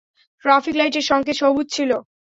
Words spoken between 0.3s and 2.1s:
Traffic লাইটের সংকেত সবুজ ছিলো।